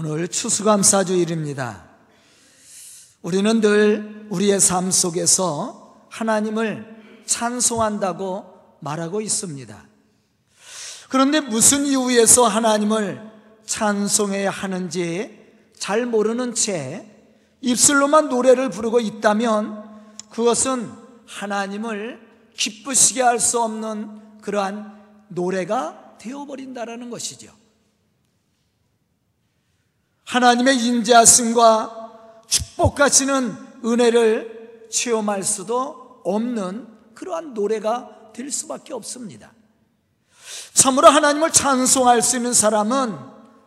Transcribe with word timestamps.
오늘 0.00 0.28
추수감사주일입니다. 0.28 1.84
우리는 3.20 3.60
늘 3.60 4.28
우리의 4.30 4.60
삶 4.60 4.92
속에서 4.92 6.06
하나님을 6.08 7.24
찬송한다고 7.26 8.78
말하고 8.78 9.20
있습니다. 9.20 9.88
그런데 11.08 11.40
무슨 11.40 11.84
이유에서 11.84 12.46
하나님을 12.46 13.28
찬송해야 13.66 14.50
하는지 14.50 15.36
잘 15.76 16.06
모르는 16.06 16.54
채 16.54 17.04
입술로만 17.60 18.28
노래를 18.28 18.70
부르고 18.70 19.00
있다면 19.00 19.82
그것은 20.30 20.92
하나님을 21.26 22.20
기쁘시게 22.56 23.20
할 23.20 23.40
수 23.40 23.60
없는 23.60 24.38
그러한 24.42 24.96
노래가 25.26 26.14
되어버린다라는 26.20 27.10
것이죠. 27.10 27.52
하나님의 30.28 30.76
인자하심과 30.76 32.44
축복하시는 32.46 33.56
은혜를 33.82 34.88
체험할 34.90 35.42
수도 35.42 36.20
없는 36.22 36.86
그러한 37.14 37.54
노래가 37.54 38.30
될 38.34 38.50
수밖에 38.50 38.92
없습니다. 38.92 39.52
참으로 40.74 41.08
하나님을 41.08 41.50
찬송할 41.50 42.20
수 42.20 42.36
있는 42.36 42.52
사람은 42.52 43.18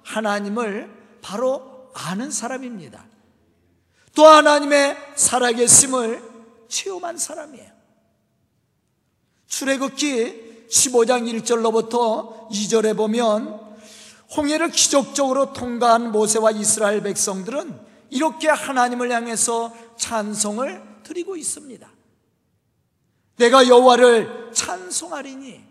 하나님을 0.03 1.17
바로 1.23 1.89
아는 1.95 2.30
사람입니다. 2.30 3.05
또 4.14 4.28
하나님의 4.28 4.98
살아계심을 5.16 6.22
체험한 6.67 7.17
사람이에요. 7.17 7.72
출애굽기 9.48 10.67
15장 10.70 11.41
1절로부터 11.41 12.50
2절에 12.50 12.95
보면 12.95 13.70
홍해를 14.35 14.71
기적적으로 14.71 15.53
통과한 15.53 16.12
모세와 16.12 16.52
이스라엘 16.52 17.02
백성들은 17.03 17.80
이렇게 18.09 18.49
하나님을 18.49 19.12
향해서 19.12 19.73
찬송을 19.97 20.81
드리고 21.03 21.36
있습니다. 21.36 21.89
내가 23.38 23.67
여호와를 23.67 24.52
찬송하리니 24.53 25.61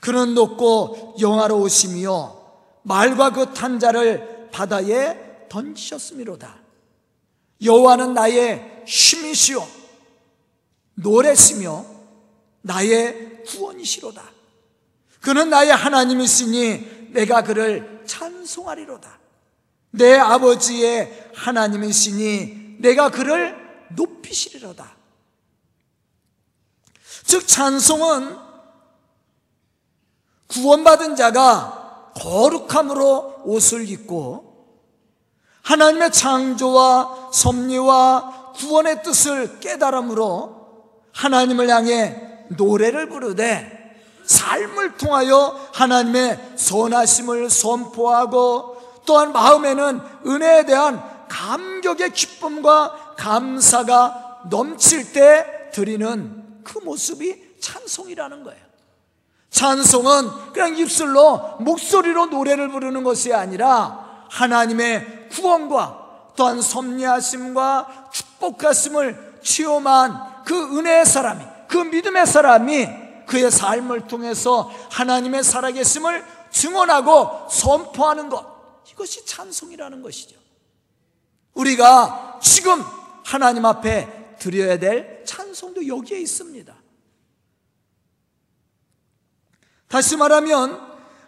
그는 0.00 0.34
높고 0.34 1.16
영화로우시며 1.20 2.44
말과 2.82 3.30
그 3.30 3.52
탄자를 3.52 4.50
바다에 4.52 5.48
던지셨음이로다. 5.48 6.58
여호와는 7.62 8.14
나의 8.14 8.84
힘이시요 8.86 9.66
노래시며 10.94 11.84
나의 12.60 13.42
구원이시로다. 13.44 14.22
그는 15.20 15.48
나의 15.48 15.70
하나님이시니 15.70 17.03
내가 17.14 17.42
그를 17.42 18.02
찬송하리로다. 18.06 19.18
내 19.92 20.18
아버지의 20.18 21.30
하나님이시니 21.34 22.78
내가 22.80 23.10
그를 23.10 23.56
높이시리로다. 23.90 24.96
즉 27.22 27.46
찬송은 27.46 28.36
구원받은 30.48 31.16
자가 31.16 32.12
거룩함으로 32.16 33.42
옷을 33.44 33.88
입고 33.88 34.52
하나님의 35.62 36.12
창조와 36.12 37.30
섭리와 37.32 38.52
구원의 38.56 39.02
뜻을 39.02 39.60
깨달음으로 39.60 40.92
하나님을 41.12 41.68
향해 41.70 42.46
노래를 42.48 43.08
부르되 43.08 43.83
삶을 44.26 44.96
통하여 44.96 45.68
하나님의 45.72 46.54
선하심을 46.56 47.50
선포하고 47.50 49.02
또한 49.06 49.32
마음에는 49.32 50.00
은혜에 50.26 50.64
대한 50.64 51.02
감격의 51.28 52.12
기쁨과 52.12 53.14
감사가 53.16 54.42
넘칠 54.50 55.12
때 55.12 55.70
드리는 55.72 56.62
그 56.64 56.78
모습이 56.78 57.58
찬송이라는 57.60 58.44
거예요. 58.44 58.64
찬송은 59.50 60.52
그냥 60.52 60.76
입술로 60.76 61.56
목소리로 61.60 62.26
노래를 62.26 62.70
부르는 62.70 63.04
것이 63.04 63.32
아니라 63.32 64.26
하나님의 64.30 65.28
구원과 65.30 66.32
또한 66.36 66.60
섭리하심과 66.60 68.08
축복하심을 68.12 69.38
체험한 69.42 70.42
그 70.44 70.78
은혜의 70.78 71.06
사람이 71.06 71.44
그 71.68 71.78
믿음의 71.78 72.26
사람이 72.26 73.03
그의 73.26 73.50
삶을 73.50 74.06
통해서 74.06 74.70
하나님의 74.90 75.42
살아계심을 75.44 76.24
증언하고 76.50 77.48
선포하는 77.50 78.28
것 78.28 78.54
이것이 78.90 79.26
찬송이라는 79.26 80.02
것이죠. 80.02 80.36
우리가 81.54 82.38
지금 82.42 82.82
하나님 83.24 83.64
앞에 83.64 84.36
드려야 84.38 84.78
될 84.78 85.24
찬송도 85.24 85.86
여기에 85.86 86.20
있습니다. 86.20 86.74
다시 89.88 90.16
말하면 90.16 90.80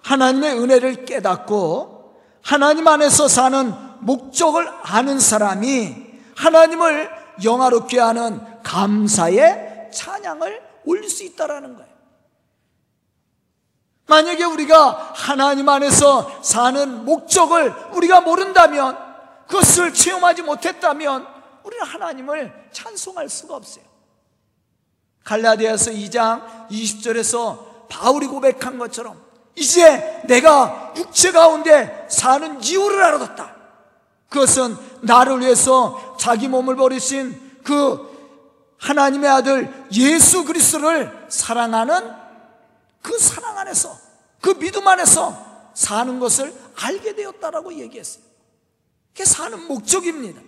하나님의 0.02 0.58
은혜를 0.58 1.04
깨닫고 1.04 2.20
하나님 2.42 2.86
안에서 2.86 3.28
사는 3.28 3.72
목적을 4.00 4.68
아는 4.82 5.18
사람이 5.18 6.06
하나님을 6.36 7.10
영화롭게 7.42 7.98
하는 7.98 8.40
감사의 8.62 9.90
찬양을 9.92 10.62
올릴 10.84 11.08
수 11.08 11.24
있다라는 11.24 11.74
거예요. 11.74 11.85
만약에 14.06 14.44
우리가 14.44 15.12
하나님 15.14 15.68
안에서 15.68 16.40
사는 16.42 17.04
목적을 17.04 17.74
우리가 17.92 18.20
모른다면 18.20 18.96
그것을 19.48 19.92
체험하지 19.92 20.42
못했다면 20.42 21.26
우리는 21.64 21.84
하나님을 21.84 22.68
찬송할 22.72 23.28
수가 23.28 23.56
없어요. 23.56 23.84
갈라디아서 25.24 25.90
2장 25.90 26.68
20절에서 26.70 27.88
바울이 27.88 28.28
고백한 28.28 28.78
것처럼 28.78 29.20
이제 29.56 30.22
내가 30.26 30.92
육체 30.96 31.32
가운데 31.32 32.06
사는 32.08 32.62
이유를 32.62 33.02
알아뒀다. 33.02 33.56
그것은 34.28 34.76
나를 35.02 35.40
위해서 35.40 36.16
자기 36.18 36.46
몸을 36.46 36.76
버리신 36.76 37.60
그 37.64 38.14
하나님의 38.78 39.30
아들 39.30 39.88
예수 39.92 40.44
그리스도를 40.44 41.26
사랑하는 41.28 42.25
그 43.02 43.18
사랑 43.18 43.58
안에서 43.58 43.96
그 44.40 44.58
믿음 44.58 44.86
안에서 44.86 45.70
사는 45.74 46.18
것을 46.18 46.54
알게 46.80 47.14
되었다라고 47.14 47.74
얘기했어요. 47.74 48.24
그게 49.12 49.24
사는 49.24 49.66
목적입니다. 49.66 50.40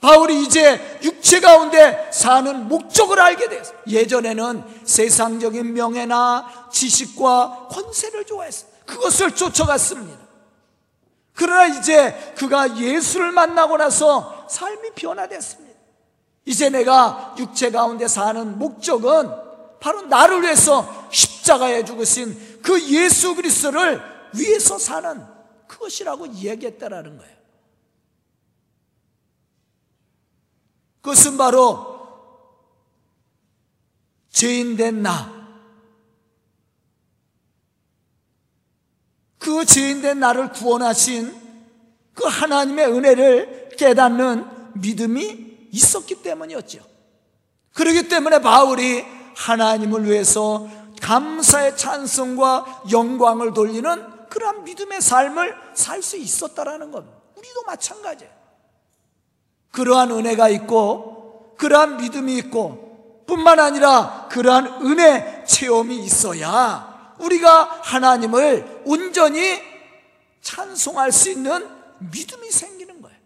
바울이 0.00 0.44
이제 0.44 1.00
육체 1.02 1.40
가운데 1.40 2.08
사는 2.12 2.68
목적을 2.68 3.20
알게 3.20 3.48
됐어요. 3.48 3.76
예전에는 3.88 4.62
세상적인 4.84 5.74
명예나 5.74 6.68
지식과 6.70 7.68
권세를 7.70 8.24
좋아했어요. 8.24 8.70
그것을 8.86 9.34
쫓아갔습니다. 9.34 10.18
그러나 11.34 11.66
이제 11.66 12.34
그가 12.36 12.76
예수를 12.76 13.32
만나고 13.32 13.76
나서 13.76 14.46
삶이 14.48 14.90
변화됐습니다. 14.94 15.78
이제 16.44 16.70
내가 16.70 17.34
육체 17.38 17.70
가운데 17.70 18.08
사는 18.08 18.58
목적은 18.58 19.47
바로 19.80 20.02
나를 20.02 20.42
위해서 20.42 21.08
십자가에 21.10 21.84
죽으신 21.84 22.60
그 22.62 22.80
예수 22.90 23.34
그리스도를 23.34 24.00
위해서 24.34 24.78
사는 24.78 25.24
그것이라고 25.66 26.26
이야기했다라는 26.26 27.18
거예요. 27.18 27.38
그것은 31.00 31.36
바로 31.36 31.98
죄인된 34.30 35.02
나. 35.02 35.38
그 39.38 39.64
죄인된 39.64 40.20
나를 40.20 40.52
구원하신 40.52 41.34
그 42.14 42.24
하나님의 42.24 42.86
은혜를 42.88 43.70
깨닫는 43.78 44.80
믿음이 44.80 45.68
있었기 45.70 46.22
때문이었죠. 46.22 46.84
그렇기 47.72 48.08
때문에 48.08 48.40
바울이 48.40 49.17
하나님을 49.38 50.04
위해서 50.04 50.68
감사의 51.00 51.76
찬송과 51.76 52.82
영광을 52.90 53.54
돌리는 53.54 54.28
그러한 54.28 54.64
믿음의 54.64 55.00
삶을 55.00 55.56
살 55.74 56.02
수 56.02 56.16
있었다라는 56.16 56.90
것. 56.90 57.04
우리도 57.36 57.62
마찬가지예요. 57.64 58.32
그러한 59.70 60.10
은혜가 60.10 60.48
있고 60.48 61.54
그러한 61.56 61.98
믿음이 61.98 62.36
있고 62.38 63.24
뿐만 63.26 63.60
아니라 63.60 64.26
그러한 64.30 64.86
은혜 64.86 65.44
체험이 65.46 65.98
있어야 65.98 67.14
우리가 67.18 67.80
하나님을 67.82 68.82
온전히 68.86 69.60
찬송할 70.40 71.12
수 71.12 71.30
있는 71.30 71.68
믿음이 71.98 72.50
생기는 72.50 73.00
거예요. 73.02 73.18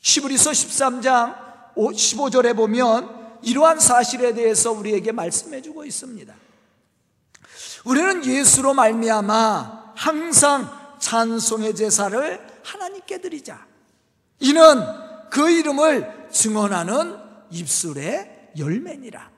시브리서 0.00 0.50
13장 0.50 1.74
15절에 1.76 2.56
보면 2.56 3.19
이러한 3.42 3.80
사실에 3.80 4.34
대해서 4.34 4.72
우리에게 4.72 5.12
말씀해 5.12 5.62
주고 5.62 5.84
있습니다. 5.84 6.34
우리는 7.84 8.24
예수로 8.24 8.74
말미암아 8.74 9.92
항상 9.96 10.96
찬송의 10.98 11.74
제사를 11.74 12.40
하나님께 12.62 13.20
드리자. 13.20 13.66
이는 14.40 14.84
그 15.30 15.50
이름을 15.50 16.28
증언하는 16.30 17.16
입술의 17.50 18.52
열매니라. 18.58 19.30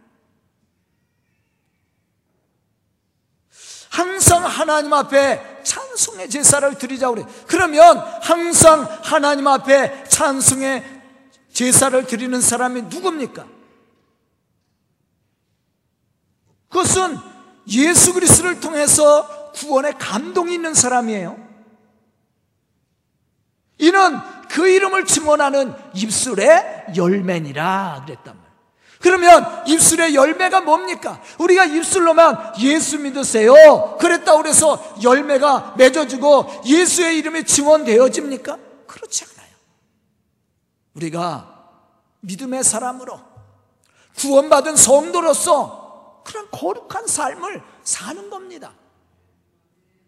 항상 3.91 4.47
하나님 4.47 4.93
앞에 4.95 5.63
찬송의 5.63 6.31
제사를 6.31 6.79
드리자 6.79 7.11
그래. 7.11 7.25
그러면 7.47 7.99
항상 8.23 8.85
하나님 9.03 9.47
앞에 9.47 10.05
찬송의 10.05 10.83
제사를 11.53 12.07
드리는 12.07 12.41
사람이 12.41 12.83
누굽니까? 12.83 13.47
그것은 16.73 17.19
예수 17.69 18.15
그리스도를 18.15 18.61
통해서 18.61 19.51
구원의 19.53 19.99
감동이 19.99 20.55
있는 20.55 20.73
사람이에요. 20.73 21.37
이는 23.79 24.19
그 24.49 24.67
이름을 24.67 25.05
증언하는 25.05 25.75
입술의 25.95 26.95
열매니라 26.97 28.05
그랬단 28.07 28.35
말이에요. 28.35 28.53
그러면 29.01 29.67
입술의 29.67 30.15
열매가 30.15 30.63
뭡니까? 30.63 31.21
우리가 31.39 31.67
입술로만 31.67 32.55
예수 32.61 32.99
믿으세요. 32.99 33.99
그랬다 34.01 34.37
그래서 34.37 34.95
열매가 35.03 35.75
맺어지고 35.77 36.63
예수의 36.65 37.19
이름이 37.19 37.45
증언되어집니까? 37.45 38.59
그렇지 38.87 39.25
않아요. 39.25 39.55
우리가 40.95 41.69
믿음의 42.21 42.65
사람으로 42.65 43.21
구원받은 44.17 44.77
성도로서 44.77 45.82
그런 46.33 46.49
거룩한 46.51 47.07
삶을 47.07 47.63
사는 47.85 48.31
겁니다. 48.31 48.73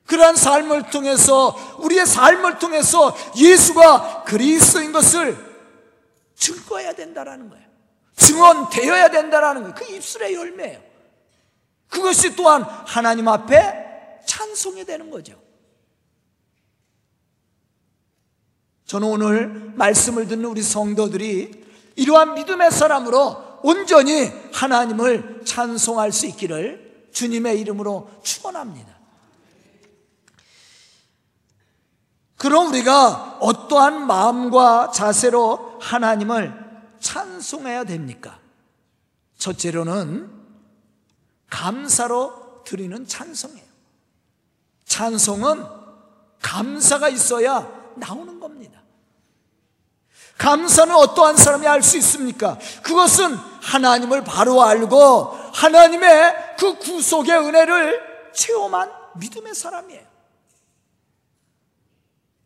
그러한 0.06 0.37
삶을 0.37 0.91
통해서 0.91 1.55
우리의 1.81 2.06
삶을 2.06 2.59
통해서 2.59 3.15
예수가 3.37 4.25
그리스도인 4.25 4.93
것을 4.93 5.37
증거해야 6.35 6.94
된다라는 6.94 7.50
거예요. 7.50 7.65
증언되어야 8.17 9.11
된다라는 9.11 9.62
거예요. 9.62 9.75
그 9.75 9.85
입술의 9.85 10.35
열매예요. 10.35 10.82
그것이 11.88 12.35
또한 12.37 12.62
하나님 12.62 13.29
앞에 13.29 14.23
찬송이 14.27 14.87
되는 14.87 15.11
거죠. 15.11 15.38
저는 18.87 19.09
오늘 19.09 19.49
말씀을 19.75 20.27
듣는 20.27 20.47
우리 20.47 20.62
성도들이 20.62 21.65
이러한 21.97 22.35
믿음의 22.35 22.70
사람으로 22.70 23.44
온전히 23.64 24.31
하나님을 24.52 25.40
찬송할 25.46 26.12
수 26.12 26.26
있기를 26.26 27.08
주님의 27.14 27.58
이름으로 27.61 28.11
축원합니다. 28.22 28.94
그럼 32.37 32.69
우리가 32.69 33.38
어떠한 33.40 34.06
마음과 34.06 34.90
자세로 34.90 35.78
하나님을 35.81 36.52
찬송해야 37.00 37.84
됩니까? 37.84 38.38
첫째로는 39.38 40.31
감사로 41.49 42.64
드리는 42.67 43.06
찬송이에요. 43.06 43.64
찬송은 44.84 45.64
감사가 46.43 47.08
있어야 47.08 47.67
나오는 47.96 48.38
겁니다. 48.38 48.83
감사는 50.44 50.94
어떠한 50.94 51.38
사람이 51.38 51.67
알 51.67 51.82
수 51.82 51.96
있습니까? 51.96 52.58
그것은 52.82 53.35
하나님을 53.62 54.25
바로 54.25 54.62
알고 54.62 55.31
하나님의 55.55 56.56
그 56.58 56.79
구속의 56.79 57.32
은혜를 57.32 58.00
체험한 58.35 58.91
믿음의 59.14 59.55
사람이에요. 59.55 60.02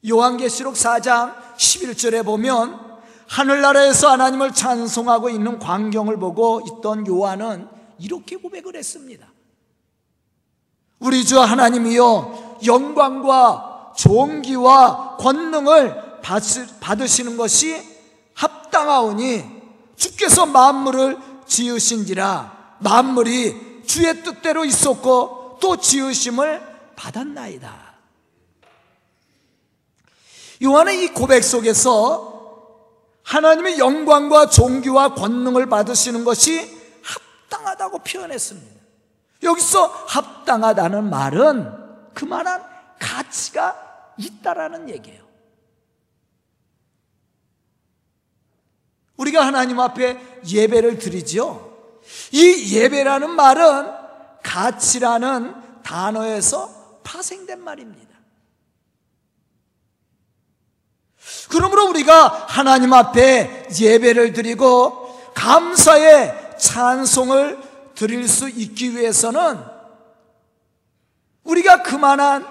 요한계시록 0.09 0.75
4장 0.75 1.35
11절에 1.56 2.25
보면 2.25 2.79
하늘나라에서 3.27 4.12
하나님을 4.12 4.55
찬송하고 4.55 5.29
있는 5.29 5.59
광경을 5.59 6.19
보고 6.19 6.61
있던 6.61 7.05
요한은 7.09 7.69
이렇게 7.99 8.37
고백을 8.37 8.77
했습니다. 8.77 9.27
우리 11.00 11.25
주 11.25 11.41
하나님이여 11.41 12.61
영광과 12.65 13.93
존귀와 13.97 15.17
권능을 15.17 16.08
받으시는 16.20 17.37
것이 17.37 17.82
합당하오니 18.35 19.44
주께서 19.97 20.47
만물을 20.47 21.19
지으신지라 21.47 22.76
만물이 22.81 23.85
주의 23.87 24.23
뜻대로 24.23 24.65
있었고 24.65 25.59
또 25.61 25.76
지으심을 25.76 26.62
받았나이다. 26.94 27.88
요한은 30.62 30.94
이 30.94 31.09
고백 31.09 31.43
속에서 31.43 32.38
하나님의 33.23 33.79
영광과 33.79 34.49
종교와 34.49 35.14
권능을 35.14 35.69
받으시는 35.69 36.25
것이 36.25 36.79
합당하다고 37.03 37.99
표현했습니다. 38.00 38.79
여기서 39.43 39.87
합당하다는 39.87 41.11
말은 41.11 42.12
그만한 42.14 42.64
가치가 42.99 43.76
있다라는 44.17 44.88
얘기예요. 44.91 45.28
우리가 49.19 49.44
하나님 49.44 49.79
앞에 49.79 50.19
예배를 50.49 50.99
드리죠. 50.99 51.69
이 52.32 52.75
예배라는 52.75 53.31
말은 53.31 53.93
가치라는 54.43 55.55
단어에서 55.82 57.00
파생된 57.05 57.62
말입니다. 57.62 58.09
그러므로 61.50 61.88
우리가 61.88 62.47
하나님 62.49 62.93
앞에 62.93 63.69
예배를 63.79 64.32
드리고 64.32 65.32
감사의 65.35 66.56
찬송을 66.59 67.59
드릴 67.94 68.29
수 68.29 68.49
있기 68.49 68.97
위해서는 68.97 69.59
우리가 71.44 71.82
그만한 71.82 72.47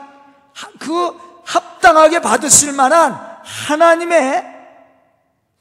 그 0.80 1.18
합당하게 1.46 2.20
받으실 2.20 2.74
만한 2.74 3.14
하나님의 3.44 4.57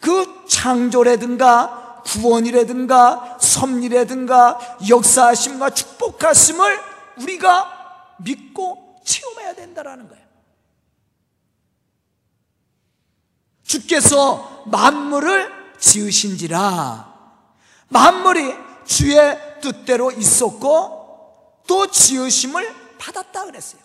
그 0.00 0.44
창조라든가 0.48 2.02
구원이라든가 2.04 3.38
섭리라든가 3.40 4.78
역사하심과 4.88 5.70
축복하심을 5.70 6.80
우리가 7.20 8.16
믿고 8.18 9.00
체험해야 9.04 9.54
된다라는 9.54 10.08
거예요. 10.08 10.26
주께서 13.64 14.62
만물을 14.66 15.52
지으신지라 15.78 17.14
만물이 17.88 18.54
주의 18.84 19.60
뜻대로 19.60 20.12
있었고 20.12 21.62
또 21.66 21.86
지으심을 21.88 22.96
받았다 22.98 23.44
그랬어요. 23.44 23.80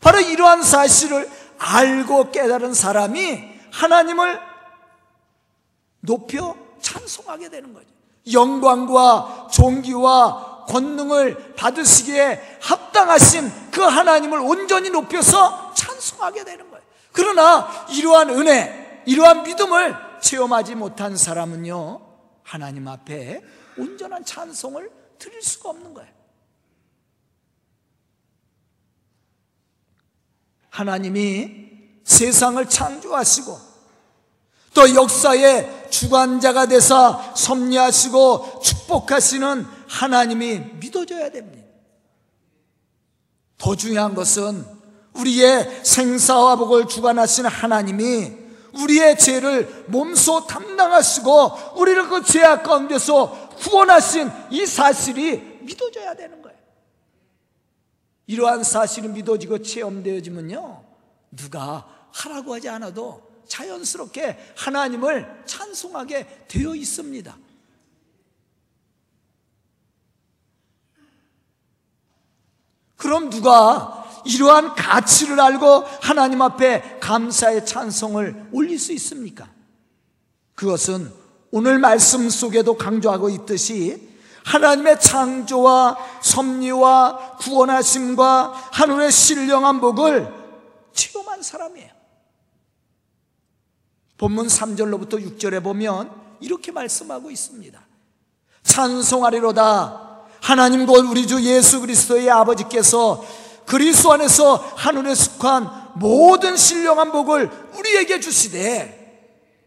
바로 0.00 0.20
이러한 0.20 0.62
사실을 0.62 1.30
알고 1.58 2.30
깨달은 2.30 2.74
사람이 2.74 3.53
하나님을 3.74 4.40
높여 6.00 6.56
찬송하게 6.80 7.48
되는 7.48 7.72
거죠. 7.74 7.88
영광과 8.32 9.48
존귀와 9.52 10.66
권능을 10.68 11.54
받으시기에 11.54 12.58
합당하신 12.62 13.70
그 13.70 13.82
하나님을 13.82 14.38
온전히 14.38 14.90
높여서 14.90 15.74
찬송하게 15.74 16.44
되는 16.44 16.70
거예요. 16.70 16.84
그러나 17.12 17.68
이러한 17.90 18.30
은혜, 18.30 19.02
이러한 19.06 19.42
믿음을 19.42 19.94
체험하지 20.20 20.74
못한 20.76 21.16
사람은요, 21.16 22.00
하나님 22.42 22.88
앞에 22.88 23.42
온전한 23.76 24.24
찬송을 24.24 24.90
드릴 25.18 25.42
수가 25.42 25.70
없는 25.70 25.94
거예요. 25.94 26.12
하나님이 30.70 31.73
세상을 32.14 32.68
창조하시고 32.68 33.58
또 34.74 34.94
역사의 34.94 35.88
주관자가 35.90 36.66
되사 36.66 37.32
섭리하시고 37.34 38.60
축복하시는 38.62 39.66
하나님이 39.88 40.58
믿어져야 40.80 41.30
됩니다. 41.30 41.64
더 43.58 43.74
중요한 43.76 44.14
것은 44.14 44.64
우리의 45.14 45.84
생사와 45.84 46.56
복을 46.56 46.88
주관하시는 46.88 47.48
하나님이 47.48 48.32
우리의 48.74 49.16
죄를 49.16 49.84
몸소 49.88 50.46
담당하시고 50.46 51.76
우리를 51.76 52.08
그 52.08 52.24
죄악 52.24 52.64
가운데서 52.64 53.48
구원하신 53.58 54.30
이 54.50 54.66
사실이 54.66 55.60
믿어져야 55.62 56.14
되는 56.14 56.42
거예요. 56.42 56.58
이러한 58.26 58.64
사실이 58.64 59.08
믿어지고 59.08 59.62
체험되어지면요, 59.62 60.84
누가 61.30 61.93
하라고 62.14 62.54
하지 62.54 62.68
않아도 62.68 63.22
자연스럽게 63.48 64.54
하나님을 64.56 65.42
찬송하게 65.46 66.46
되어 66.48 66.74
있습니다. 66.74 67.36
그럼 72.96 73.28
누가 73.28 74.22
이러한 74.24 74.74
가치를 74.74 75.38
알고 75.38 75.84
하나님 76.00 76.40
앞에 76.40 76.98
감사의 77.00 77.66
찬송을 77.66 78.48
올릴 78.52 78.78
수 78.78 78.92
있습니까? 78.92 79.50
그것은 80.54 81.12
오늘 81.50 81.78
말씀 81.78 82.30
속에도 82.30 82.78
강조하고 82.78 83.28
있듯이 83.28 84.08
하나님의 84.44 85.00
창조와 85.00 85.96
섭리와 86.22 87.36
구원하심과 87.38 88.70
하늘의 88.72 89.12
신령한 89.12 89.80
복을 89.80 90.32
체험한 90.92 91.42
사람이에요. 91.42 92.03
본문 94.18 94.46
3절로부터 94.46 95.38
6절에 95.38 95.62
보면 95.62 96.10
이렇게 96.40 96.72
말씀하고 96.72 97.30
있습니다. 97.30 97.80
찬송하리로다. 98.62 100.04
하나님 100.40 100.86
곧 100.86 101.06
우리 101.08 101.26
주 101.26 101.42
예수 101.42 101.80
그리스도의 101.80 102.30
아버지께서 102.30 103.24
그리스도 103.66 104.12
안에서 104.12 104.56
하늘에 104.76 105.14
속한 105.14 105.92
모든 105.94 106.56
신령한 106.56 107.12
복을 107.12 107.50
우리에게 107.78 108.20
주시되 108.20 109.04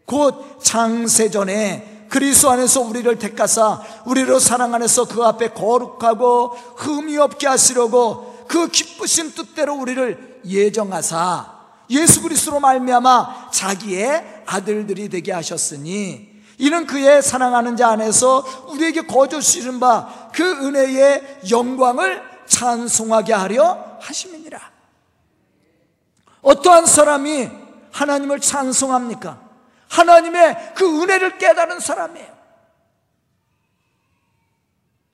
곧 0.04 0.58
창세전에 0.62 2.06
그리스도 2.08 2.50
안에서 2.50 2.80
우리를 2.80 3.18
택하사 3.18 3.82
우리로 4.06 4.38
사랑 4.38 4.72
안에서 4.74 5.06
그 5.06 5.22
앞에 5.24 5.48
거룩하고 5.48 6.56
흠이 6.76 7.18
없게 7.18 7.46
하시려고 7.46 8.44
그 8.48 8.68
기쁘신 8.68 9.32
뜻대로 9.32 9.74
우리를 9.74 10.40
예정하사 10.46 11.58
예수 11.90 12.22
그리스도로 12.22 12.60
말미암아 12.60 13.50
자기의 13.50 14.37
아들들이 14.48 15.08
되게 15.08 15.32
하셨으니 15.32 16.38
이는 16.58 16.86
그의 16.86 17.22
사랑하는 17.22 17.76
자 17.76 17.90
안에서 17.90 18.66
우리에게 18.68 19.02
거저 19.02 19.40
주시는 19.40 19.80
바 19.80 20.28
그 20.38 20.44
은혜의 20.44 21.40
영광을 21.50 22.22
찬송하게 22.46 23.32
하려 23.32 23.98
하심이니라. 24.00 24.70
어떠한 26.42 26.86
사람이 26.86 27.50
하나님을 27.90 28.38
찬송합니까? 28.38 29.40
하나님의 29.88 30.74
그 30.76 31.02
은혜를 31.02 31.38
깨달은 31.38 31.80
사람이에요. 31.80 32.38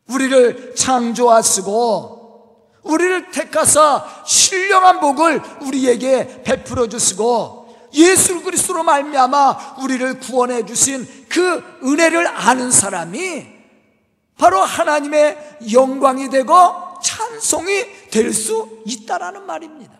우리를 0.08 0.74
창조하시고 0.74 2.70
우리를 2.82 3.30
택하사 3.30 4.04
신령한 4.26 5.00
복을 5.00 5.40
우리에게 5.62 6.42
베풀어 6.42 6.86
주시고 6.86 7.63
예수 7.94 8.42
그리스도로 8.42 8.82
말미암아 8.82 9.76
우리를 9.82 10.20
구원해 10.20 10.66
주신 10.66 11.06
그 11.28 11.62
은혜를 11.82 12.26
아는 12.26 12.70
사람이 12.70 13.54
바로 14.36 14.60
하나님의 14.60 15.58
영광이 15.72 16.28
되고 16.30 16.54
찬송이 17.02 18.10
될 18.10 18.32
수 18.32 18.82
있다라는 18.86 19.46
말입니다. 19.46 19.94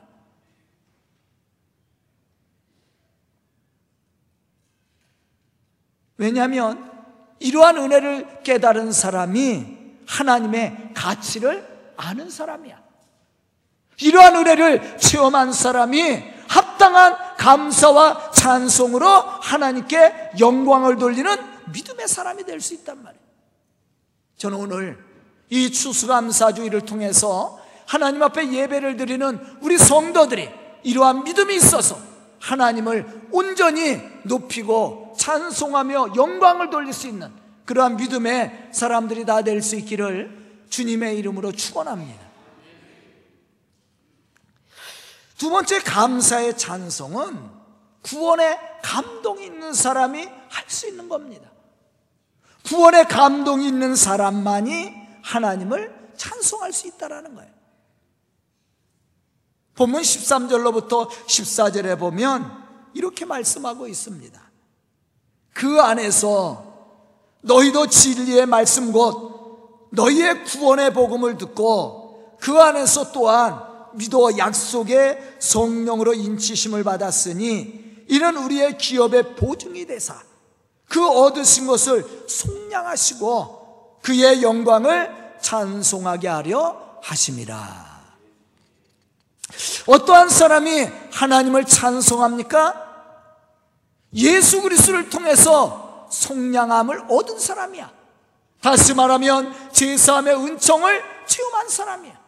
왜냐하면 6.17 6.91
이러한 7.41 7.77
은혜를 7.77 8.43
깨달은 8.43 8.93
사람이 8.93 9.67
하나님의 10.07 10.91
가치를 10.95 11.93
아는 11.97 12.31
사람이야. 12.31 12.83
이러한 14.01 14.37
은혜를 14.37 14.99
체험한 14.99 15.53
사람이 15.53 16.23
합당한 16.49 17.17
감사와 17.45 18.31
찬송으로 18.33 19.07
하나님께 19.07 20.31
영광을 20.41 20.97
돌리는 20.97 21.37
믿음의 21.73 22.09
사람이 22.09 22.45
될 22.45 22.59
수 22.61 22.73
있단 22.75 23.03
말이에요. 23.03 23.23
저는 24.39 24.57
오늘 24.57 24.99
이 25.51 25.71
추수감사주의를 25.71 26.81
통해서 26.83 27.59
하나님 27.87 28.23
앞에 28.23 28.51
예배를 28.51 28.97
드리는 28.97 29.39
우리 29.61 29.77
성도들이 29.77 30.49
이러한 30.85 31.25
믿음이 31.25 31.55
있어서 31.57 31.99
하나님을 32.41 33.29
온전히 33.31 34.01
높이고 34.25 35.15
찬송하며 35.19 36.15
영광을 36.17 36.71
돌릴 36.71 36.95
수 36.95 37.07
있는 37.09 37.31
그러한 37.67 37.97
믿음의 37.97 38.71
사람들이 38.73 39.27
다 39.27 39.43
될 39.43 39.61
수 39.61 39.77
있기를 39.77 40.65
주님의 40.71 41.19
이름으로 41.19 41.53
축원합니다. 41.53 42.24
두 45.39 45.51
번째 45.51 45.81
감사의 45.81 46.57
찬송은 46.57 47.51
구원의 48.03 48.59
감동이 48.83 49.47
있는 49.47 49.73
사람이 49.73 50.29
할 50.49 50.65
수 50.69 50.89
있는 50.89 51.09
겁니다. 51.09 51.51
구원의 52.67 53.09
감동이 53.09 53.67
있는 53.67 53.95
사람만이 53.95 54.93
하나님을 55.23 56.13
찬송할 56.17 56.73
수 56.73 56.87
있다라는 56.89 57.35
거예요. 57.35 57.53
본문 59.75 60.03
13절로부터 60.03 61.09
14절에 61.09 61.99
보면 61.99 62.65
이렇게 62.95 63.25
말씀하고 63.25 63.87
있습니다. 63.89 64.41
그 65.53 65.81
안에서 65.81 66.73
너희도 67.43 67.89
진리의 67.89 68.47
말씀 68.47 68.93
곧 68.93 69.89
너희의 69.93 70.45
구원의 70.45 70.95
복음을 70.95 71.37
듣고 71.37 72.37
그 72.41 72.59
안에서 72.59 73.13
또한 73.13 73.74
믿어 73.95 74.37
약속의 74.37 75.37
성령으로 75.39 76.15
인치심을 76.15 76.85
받았으니 76.85 78.05
이는 78.09 78.37
우리의 78.37 78.79
기업의 78.79 79.37
보증이 79.37 79.87
되사 79.87 80.21
그 80.89 81.07
얻으신 81.07 81.67
것을 81.67 82.05
속량하시고 82.29 83.99
그의 84.03 84.43
영광을 84.43 85.35
찬송하게 85.41 86.29
하려 86.29 86.99
하심이라. 87.03 87.95
어떠한 89.87 90.29
사람이 90.29 90.89
하나님을 91.13 91.65
찬송합니까? 91.65 92.83
예수 94.15 94.63
그리스도를 94.63 95.11
통해서 95.11 96.09
속량함을 96.11 97.07
얻은 97.09 97.39
사람이야. 97.39 97.93
다시 98.63 98.95
말하면 98.95 99.73
제사함의 99.73 100.35
은총을 100.37 101.03
체험한 101.27 101.69
사람이야. 101.69 102.24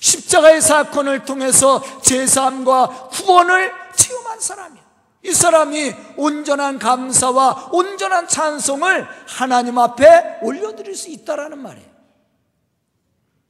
십자가의 0.00 0.60
사건을 0.60 1.24
통해서 1.24 1.82
제사함과 2.02 3.08
구원을 3.10 3.72
체험한 3.96 4.40
사람이야. 4.40 4.88
이 5.24 5.32
사람이 5.32 5.94
온전한 6.16 6.78
감사와 6.78 7.70
온전한 7.72 8.28
찬송을 8.28 9.06
하나님 9.26 9.78
앞에 9.78 10.38
올려드릴 10.42 10.94
수 10.94 11.10
있다라는 11.10 11.58
말이에요. 11.58 11.88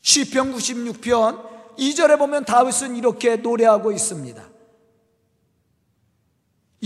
시편 0.00 0.54
96편 0.54 1.76
2절에 1.78 2.18
보면 2.18 2.44
다윗은 2.44 2.96
이렇게 2.96 3.36
노래하고 3.36 3.92
있습니다. 3.92 4.42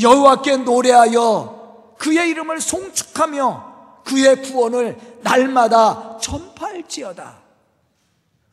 여호와께 0.00 0.58
노래하여 0.58 1.94
그의 1.98 2.30
이름을 2.30 2.60
송축하며 2.60 4.02
그의 4.04 4.42
구원을 4.42 4.98
날마다 5.22 6.18
전파할지어다. 6.20 7.41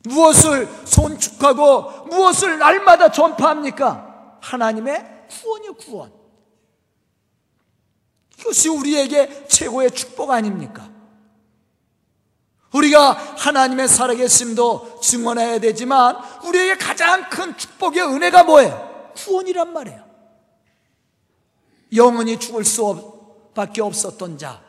무엇을 0.06 0.68
손축하고 0.86 2.06
무엇을 2.08 2.60
날마다 2.60 3.12
전파합니까? 3.12 4.38
하나님의 4.42 5.26
구원이요 5.30 5.74
구원. 5.74 6.14
이것이 8.40 8.70
우리에게 8.70 9.48
최고의 9.48 9.92
축복 9.92 10.32
아닙니까? 10.32 10.90
우리가 12.72 13.12
하나님의 13.38 13.88
살아계심도 13.88 15.02
증언해야 15.02 15.60
되지만 15.60 16.18
우리에게 16.46 16.78
가장 16.78 17.30
큰 17.30 17.58
축복의 17.58 18.02
은혜가 18.04 18.44
뭐예요? 18.44 19.12
구원이란 19.18 19.74
말이에요. 19.74 20.08
영원히 21.96 22.40
죽을 22.40 22.64
수 22.64 23.20
밖에 23.56 23.82
없었던 23.82 24.38
자, 24.38 24.62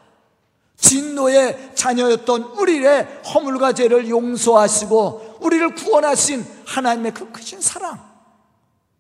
진노의 0.81 1.73
자녀였던 1.75 2.43
우리의 2.43 3.23
허물과 3.35 3.75
죄를 3.75 4.09
용서하시고 4.09 5.39
우리를 5.41 5.75
구원하신 5.75 6.45
하나님의 6.67 7.15
그 7.15 7.31
크신 7.31 7.61
사랑, 7.61 8.01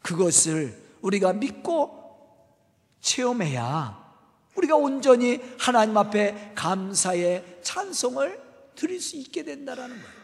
그것을 0.02 0.78
우리가 1.00 1.32
믿고 1.32 1.98
체험해야 3.00 3.98
우리가 4.56 4.76
온전히 4.76 5.40
하나님 5.58 5.96
앞에 5.96 6.52
감사의 6.54 7.60
찬송을 7.62 8.40
드릴 8.76 9.00
수 9.00 9.16
있게 9.16 9.42
된다라는 9.42 9.96
거예요. 9.96 10.20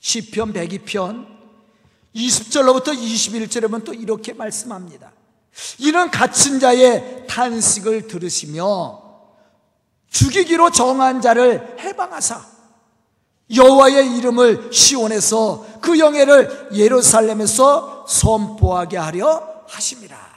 시편 0.00 0.52
102편 0.52 1.38
20절로부터 2.14 2.86
21절에 2.86 3.62
보면 3.62 3.84
또 3.84 3.94
이렇게 3.94 4.32
말씀합니다. 4.32 5.12
이는 5.78 6.10
갇힌 6.10 6.60
자의 6.60 7.26
탄식을 7.26 8.06
들으시며 8.06 9.02
죽이기로 10.10 10.70
정한 10.70 11.20
자를 11.20 11.76
해방하사 11.78 12.44
여호와의 13.54 14.16
이름을 14.16 14.72
시온에서 14.72 15.66
그 15.80 15.98
영예를 15.98 16.70
예루살렘에서 16.72 18.06
선포하게 18.08 18.96
하려 18.96 19.64
하심이라. 19.66 20.30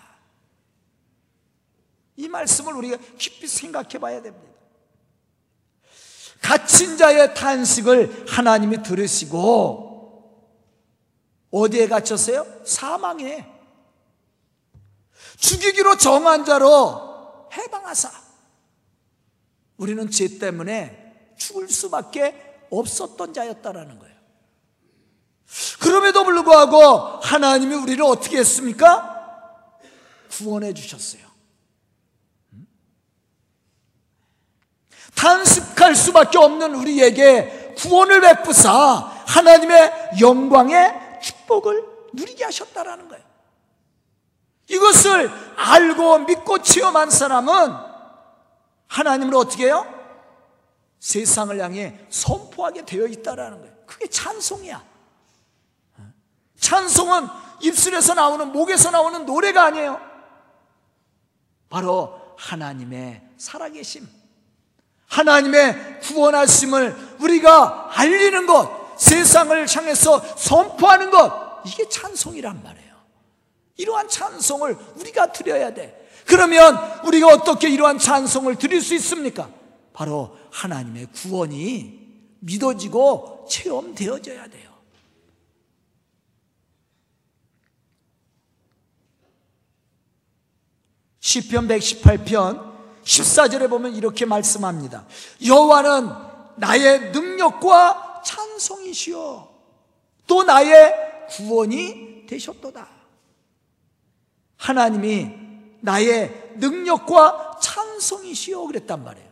이 2.18 2.28
말씀을 2.28 2.74
우리가 2.74 2.98
깊이 3.18 3.48
생각해 3.48 4.00
봐야 4.00 4.22
됩니다. 4.22 4.54
갇힌 6.42 6.98
자의 6.98 7.34
탄식을 7.34 8.26
하나님이 8.28 8.84
들으시고 8.84 9.94
어디에 11.52 11.88
갇혔어요? 11.88 12.46
사망에 12.66 13.53
죽이기로 15.38 15.98
정한 15.98 16.46
자로 16.46 17.48
해방하사 17.54 18.12
우리는 19.78 20.10
죄 20.10 20.40
때문에 20.40 21.34
죽을 21.38 21.70
수밖에 21.70 22.66
없었던 22.70 23.34
자였다라는 23.34 24.00
거예요. 24.00 24.14
그럼에도 25.80 26.24
불구하고 26.24 27.20
하나님이 27.22 27.76
우리를 27.76 28.04
어떻게 28.04 28.38
했습니까? 28.40 29.80
구원해 30.32 30.74
주셨어요. 30.74 31.22
탄식할 35.16 35.96
수밖에 35.96 36.38
없는 36.38 36.76
우리에게 36.76 37.76
구원을 37.78 38.22
베푸사 38.22 38.72
하나님의 39.28 40.20
영광의 40.20 41.20
축복을 41.22 41.84
누리게 42.14 42.44
하셨다라는 42.44 43.08
거예요. 43.10 43.23
이것을 44.68 45.32
알고 45.56 46.20
믿고 46.20 46.62
체험한 46.62 47.10
사람은 47.10 47.76
하나님을 48.88 49.36
어떻게 49.36 49.66
해요? 49.66 49.86
세상을 51.00 51.60
향해 51.60 52.00
선포하게 52.10 52.86
되어 52.86 53.08
있다라는 53.08 53.60
거예요. 53.60 53.74
그게 53.86 54.08
찬송이야. 54.08 54.84
찬송은 56.60 57.28
입술에서 57.62 58.14
나오는 58.14 58.52
목에서 58.52 58.90
나오는 58.90 59.26
노래가 59.26 59.66
아니에요. 59.66 60.00
바로 61.70 62.22
하나님의 62.38 63.22
살아계심, 63.38 64.08
하나님의 65.08 66.00
구원하심을 66.02 67.18
우리가 67.20 67.90
알리는 67.92 68.46
것, 68.46 68.98
세상을 68.98 69.68
향해서 69.76 70.38
선포하는 70.38 71.10
것, 71.10 71.64
이게 71.66 71.88
찬송이란 71.90 72.64
말이에요. 72.64 72.83
이러한 73.78 74.08
찬송을 74.08 74.78
우리가 74.98 75.32
드려야 75.32 75.74
돼. 75.74 76.00
그러면 76.26 76.78
우리가 77.06 77.28
어떻게 77.28 77.70
이러한 77.70 78.00
찬송을 78.00 78.58
드릴 78.58 78.82
수 78.82 78.94
있습니까? 78.96 79.50
바로 79.94 80.38
하나님의 80.52 81.08
구원이 81.14 82.04
믿어지고 82.40 83.46
체험되어져야 83.50 84.48
돼요. 84.48 84.74
시편 91.20 91.68
118편 91.68 92.74
14절에 93.04 93.70
보면 93.70 93.96
이렇게 93.96 94.26
말씀합니다. 94.26 95.06
여호와는 95.46 96.10
나의 96.58 97.12
능력과 97.12 98.22
찬송이시요 98.26 99.50
또 100.28 100.44
나의 100.44 100.94
구원이 101.30 102.26
되셨도다. 102.28 103.03
하나님이 104.64 105.30
나의 105.82 106.54
능력과 106.56 107.60
찬송이시요 107.62 108.66
그랬단 108.68 109.04
말이에요. 109.04 109.28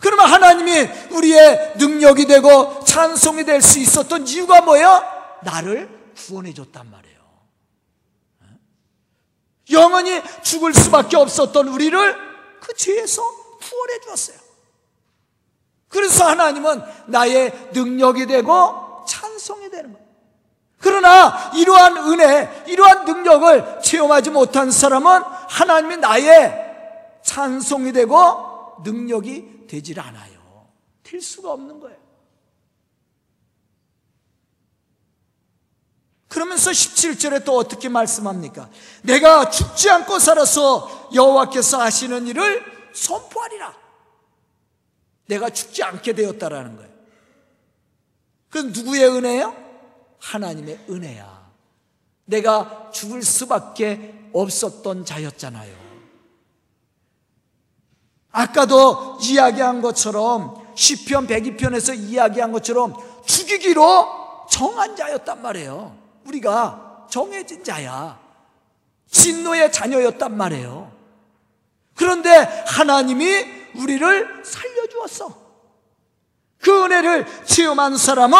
그러면 0.00 0.26
하나님이 0.26 0.88
우리의 1.10 1.74
능력이 1.76 2.26
되고 2.26 2.84
찬송이 2.84 3.44
될 3.44 3.60
수 3.60 3.80
있었던 3.80 4.26
이유가 4.28 4.60
뭐예요? 4.60 5.02
나를 5.42 5.88
구원해 6.16 6.54
줬단 6.54 6.88
말이에요. 6.88 7.16
영원히 9.72 10.22
죽을 10.44 10.72
수밖에 10.72 11.16
없었던 11.16 11.66
우리를 11.66 12.16
그 12.60 12.74
죄에서 12.74 13.22
구원해 13.60 14.00
주었어요. 14.04 14.38
그래서 15.88 16.26
하나님은 16.28 16.82
나의 17.06 17.70
능력이 17.72 18.26
되고 18.26 19.04
찬송이 19.08 19.68
되는 19.70 19.92
거예요. 19.92 20.05
그러나 20.78 21.52
이러한 21.54 21.96
은혜, 21.96 22.64
이러한 22.66 23.04
능력을 23.04 23.80
체험하지 23.82 24.30
못한 24.30 24.70
사람은 24.70 25.22
하나님이 25.48 25.96
나의 25.96 26.66
찬송이 27.22 27.92
되고 27.92 28.76
능력이 28.84 29.66
되질 29.66 29.98
않아요. 30.00 30.68
될 31.02 31.20
수가 31.20 31.52
없는 31.52 31.80
거예요. 31.80 31.96
그러면서 36.28 36.70
17절에 36.70 37.44
또 37.44 37.56
어떻게 37.56 37.88
말씀합니까? 37.88 38.68
내가 39.02 39.48
죽지 39.48 39.88
않고 39.88 40.18
살아서 40.18 41.08
여호와께서 41.14 41.80
하시는 41.80 42.26
일을 42.26 42.62
선포하리라. 42.92 43.74
내가 45.26 45.48
죽지 45.48 45.82
않게 45.82 46.12
되었다라는 46.12 46.76
거예요. 46.76 46.90
그 48.50 48.58
누구의 48.58 49.08
은혜요? 49.08 49.65
하나님의 50.18 50.86
은혜야. 50.88 51.46
내가 52.26 52.90
죽을 52.92 53.22
수밖에 53.22 54.28
없었던 54.32 55.04
자였잖아요. 55.04 55.86
아까도 58.30 59.18
이야기한 59.22 59.80
것처럼 59.80 60.66
시편 60.74 61.26
102편에서 61.26 61.96
이야기한 61.96 62.52
것처럼 62.52 62.94
죽이기로 63.24 64.46
정한 64.50 64.94
자였단 64.94 65.40
말이에요. 65.40 65.96
우리가 66.26 67.06
정해진 67.10 67.64
자야. 67.64 68.20
진노의 69.10 69.72
자녀였단 69.72 70.36
말이에요. 70.36 70.92
그런데 71.94 72.30
하나님이 72.66 73.44
우리를 73.76 74.44
살려주었어. 74.44 75.46
그 76.60 76.84
은혜를 76.84 77.26
체험한 77.46 77.96
사람은 77.96 78.38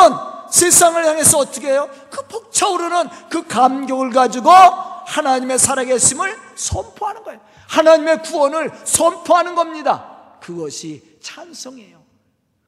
세상을 0.51 1.05
향해서 1.05 1.39
어떻게 1.39 1.69
해요? 1.69 1.89
그 2.11 2.27
벅차오르는 2.27 3.09
그 3.29 3.47
감격을 3.47 4.11
가지고 4.11 4.51
하나님의 4.51 5.59
살아계심을 5.59 6.37
선포하는 6.57 7.23
거예요. 7.23 7.41
하나님의 7.69 8.23
구원을 8.23 8.73
선포하는 8.85 9.55
겁니다. 9.55 10.39
그것이 10.41 11.19
찬송이에요. 11.23 12.05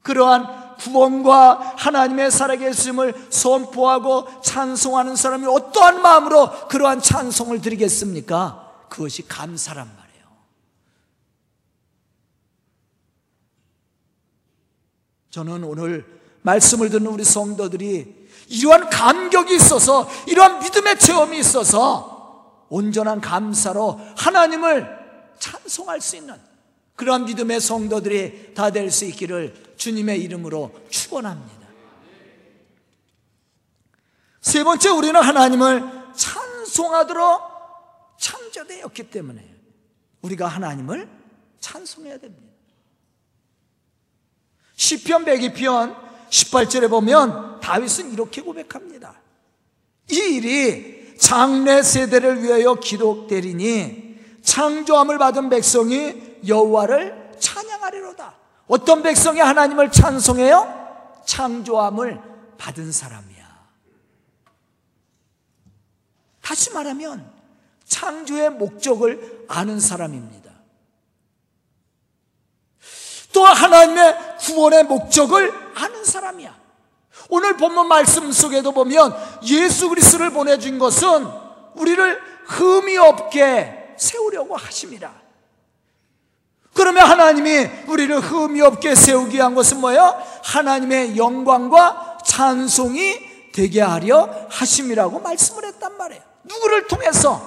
그러한 0.03 0.77
구원과 0.77 1.75
하나님의 1.77 2.31
살아계심을 2.31 3.29
선포하고 3.31 4.41
찬송하는 4.43 5.17
사람이 5.17 5.47
어떠한 5.47 6.01
마음으로 6.01 6.69
그러한 6.69 7.03
찬송을 7.03 7.61
드리겠습니까? 7.61 8.87
그것이 8.89 9.27
감사란 9.29 9.87
말이에요. 9.87 10.27
저는 15.31 15.65
오늘 15.65 16.18
말씀을 16.49 16.89
듣는 16.89 17.09
우리 17.09 17.25
성도들이 17.25 18.29
이러한 18.49 18.89
감격이 18.89 19.55
있어서 19.55 20.09
이러한 20.27 20.61
믿음의 20.61 20.99
체험이 20.99 21.39
있어서 21.41 22.65
온전한 22.71 23.21
감사로 23.21 24.01
하나님을 24.17 24.87
찬송할 25.39 26.01
수 26.01 26.17
있는 26.17 26.35
그러한 26.97 27.27
믿음의 27.27 27.61
성도들이 27.61 28.55
다 28.55 28.71
될 28.71 28.91
수 28.91 29.05
있기를 29.05 29.75
주님의 29.77 30.21
이름으로 30.23 30.73
축원합니다. 30.89 31.69
세 34.41 34.65
번째 34.65 34.89
우리는 34.89 35.21
하나님을 35.21 36.15
찬송하도록 36.17 37.43
창조되었기 38.19 39.11
때문에 39.11 39.47
우리가 40.23 40.49
하나님을 40.49 41.09
찬송해야 41.61 42.19
됩니다. 42.19 42.49
시편 44.77 45.27
102편 45.27 46.08
18절에 46.31 46.91
보면 46.91 47.61
다윗은 47.61 48.13
이렇게 48.13 48.43
고백합니다. 48.43 49.15
이 50.11 50.17
일이 50.17 51.17
장래 51.19 51.83
세대를 51.83 52.43
위하여 52.43 52.75
기록되리니 52.75 54.19
창조함을 54.43 55.19
받은 55.19 55.49
백성이 55.49 56.39
여호와를 56.47 57.33
찬양하리로다. 57.39 58.35
어떤 58.69 59.03
백성이 59.03 59.41
하나님을 59.41 59.91
찬송해요? 59.91 61.23
창조함을 61.27 62.21
받은 62.57 62.93
사람이야. 62.93 63.39
다시 66.41 66.73
말하면 66.73 67.31
창조의 67.85 68.51
목적을 68.51 69.47
아는 69.49 69.81
사람입니다. 69.81 70.48
또 73.39 73.45
하나님의 73.45 74.17
구원의 74.41 74.83
목적을 74.83 75.55
아는 75.77 76.05
사람이야. 76.05 76.53
오늘 77.29 77.57
본문 77.57 77.87
말씀 77.87 78.33
속에도 78.33 78.73
보면 78.73 79.17
예수 79.45 79.89
그리스도를 79.89 80.31
보내준 80.31 80.81
것은 80.81 81.25
우리를 81.77 82.21
흠이 82.47 82.97
없게 82.97 83.95
세우려고 83.97 84.57
하십니다. 84.57 85.13
그러면 86.75 87.09
하나님이 87.09 87.71
우리를 87.87 88.19
흠이 88.19 88.61
없게 88.61 88.97
세우기 88.97 89.37
위한 89.37 89.55
것은 89.55 89.81
뭐예요? 89.81 90.21
하나님의 90.43 91.17
영광과 91.17 92.19
찬송이 92.25 93.53
되게 93.55 93.81
하려 93.81 94.49
하심이라고 94.51 95.21
말씀을 95.21 95.65
했단 95.65 95.97
말이에요. 95.97 96.23
누구를 96.43 96.89
통해서? 96.89 97.41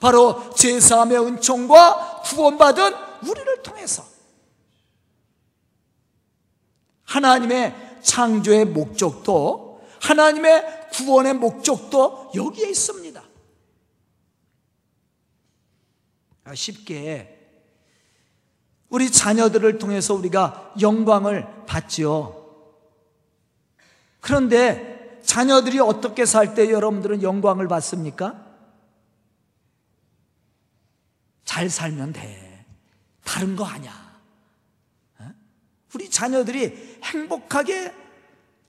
바로 0.00 0.54
제사함의 0.54 1.18
은총과 1.18 2.22
구원받은 2.24 2.94
우리를 3.28 3.62
통해서. 3.62 4.11
하나님의 7.12 8.00
창조의 8.02 8.64
목적도 8.64 9.82
하나님의 10.00 10.88
구원의 10.92 11.34
목적도 11.34 12.32
여기에 12.34 12.70
있습니다. 12.70 13.22
아, 16.44 16.54
쉽게 16.54 17.38
우리 18.88 19.10
자녀들을 19.10 19.78
통해서 19.78 20.14
우리가 20.14 20.74
영광을 20.80 21.46
받지요. 21.66 22.38
그런데 24.20 25.20
자녀들이 25.22 25.80
어떻게 25.80 26.24
살 26.24 26.54
때 26.54 26.70
여러분들은 26.70 27.22
영광을 27.22 27.68
받습니까? 27.68 28.44
잘 31.44 31.68
살면 31.68 32.14
돼. 32.14 32.66
다른 33.24 33.54
거 33.54 33.64
아니야. 33.64 34.01
어? 35.92 35.94
우리 35.94 36.08
자녀들이 36.08 36.98
행복하게 37.04 37.92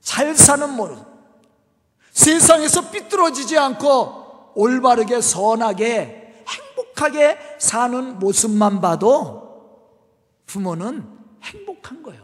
잘 0.00 0.36
사는 0.36 0.68
모습. 0.70 1.02
세상에서 2.12 2.90
삐뚤어지지 2.90 3.58
않고 3.58 4.52
올바르게 4.54 5.20
선하게 5.20 6.44
행복하게 6.46 7.38
사는 7.58 8.18
모습만 8.18 8.80
봐도 8.80 9.90
부모는 10.46 11.04
행복한 11.42 12.02
거예요. 12.02 12.22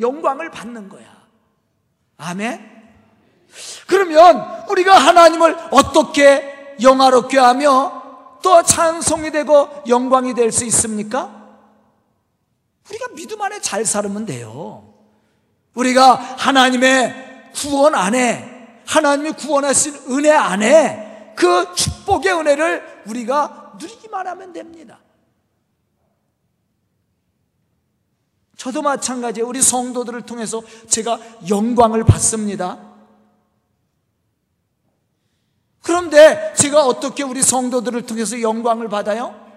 영광을 0.00 0.50
받는 0.50 0.88
거야. 0.88 1.06
아멘? 2.16 2.78
그러면 3.86 4.64
우리가 4.70 4.96
하나님을 4.96 5.56
어떻게 5.72 6.76
영화롭게 6.80 7.38
하며 7.38 8.38
또 8.42 8.62
찬송이 8.62 9.30
되고 9.32 9.68
영광이 9.88 10.34
될 10.34 10.52
수 10.52 10.64
있습니까? 10.66 11.37
우리가 12.88 13.08
믿음 13.14 13.40
안에 13.40 13.60
잘 13.60 13.84
살면 13.84 14.26
돼요. 14.26 14.94
우리가 15.74 16.14
하나님의 16.14 17.50
구원 17.54 17.94
안에 17.94 18.82
하나님이 18.86 19.32
구원하신 19.32 20.10
은혜 20.10 20.30
안에 20.30 21.34
그 21.36 21.74
축복의 21.74 22.32
은혜를 22.32 23.02
우리가 23.06 23.74
누리기만 23.78 24.26
하면 24.26 24.52
됩니다. 24.52 25.00
저도 28.56 28.82
마찬가지예요. 28.82 29.46
우리 29.46 29.62
성도들을 29.62 30.22
통해서 30.22 30.62
제가 30.88 31.20
영광을 31.48 32.02
받습니다. 32.04 32.88
그런데 35.82 36.52
제가 36.54 36.84
어떻게 36.84 37.22
우리 37.22 37.40
성도들을 37.40 38.02
통해서 38.04 38.40
영광을 38.42 38.88
받아요? 38.88 39.48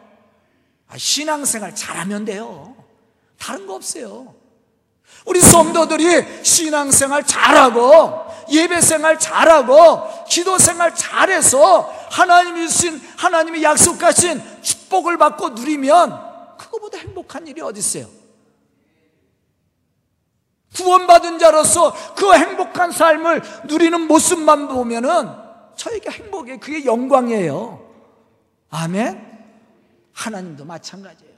아, 0.87 0.97
신앙생활 0.97 1.73
잘하면 1.73 2.25
돼요. 2.25 2.80
다른 3.41 3.65
거 3.65 3.73
없어요. 3.73 4.35
우리 5.25 5.41
성도들이 5.41 6.43
신앙생활 6.43 7.25
잘하고 7.25 8.25
예배생활 8.51 9.19
잘하고 9.19 10.25
기도생활 10.25 10.95
잘해서 10.95 11.81
하나님이 12.11 12.69
주신 12.69 13.01
하나님이 13.17 13.63
약속하신 13.63 14.41
축복을 14.61 15.17
받고 15.17 15.49
누리면 15.49 16.57
그거보다 16.57 16.99
행복한 16.99 17.47
일이 17.47 17.61
어디 17.61 17.79
있어요? 17.79 18.07
구원받은 20.75 21.39
자로서 21.39 21.93
그 22.15 22.33
행복한 22.33 22.91
삶을 22.91 23.41
누리는 23.65 24.01
모습만 24.07 24.67
보면은 24.67 25.29
저에게 25.75 26.09
행복이 26.11 26.57
그게 26.57 26.85
영광이에요. 26.85 27.89
아멘. 28.69 29.29
하나님도 30.13 30.65
마찬가지예요. 30.65 31.30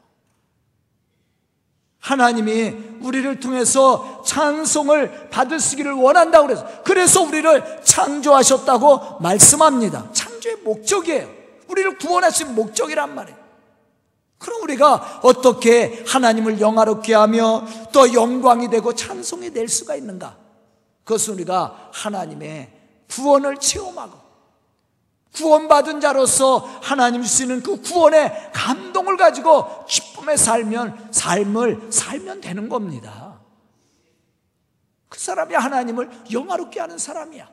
하나님이 2.04 2.76
우리를 3.00 3.40
통해서 3.40 4.22
찬송을 4.26 5.30
받으시기를 5.30 5.94
원한다고 5.94 6.48
그래서 6.48 6.68
그래서 6.84 7.22
우리를 7.22 7.82
창조하셨다고 7.84 9.20
말씀합니다. 9.22 10.10
창조의 10.12 10.58
목적이에요. 10.66 11.30
우리를 11.70 11.98
구원하신 11.98 12.56
목적이란 12.56 13.16
말이에요. 13.16 13.38
그럼 14.38 14.64
우리가 14.64 15.22
어떻게 15.24 16.04
하나님을 16.06 16.60
영화롭게 16.60 17.14
하며 17.14 17.66
또 17.94 18.14
영광이 18.14 18.70
되고 18.70 18.94
찬송이 18.94 19.54
될 19.54 19.70
수가 19.70 19.96
있는가? 19.96 20.36
그것은 21.06 21.36
우리가 21.36 21.90
하나님의 21.94 22.70
구원을 23.10 23.58
체험하고 23.58 24.23
구원받은 25.34 26.00
자로서 26.00 26.58
하나님 26.82 27.24
주시는 27.24 27.64
그 27.64 27.82
구원의 27.82 28.52
감동을 28.54 29.18
가지고 29.18 29.86
기쁨에 29.86 30.38
살면 30.38 31.10
삶을 31.12 31.88
살면 31.92 32.42
되는 32.42 32.70
겁니다. 32.70 33.40
그 35.10 35.20
사람이 35.20 35.56
하나님을 35.56 36.10
영화롭게 36.32 36.80
하는 36.80 36.98
사람이야. 36.98 37.50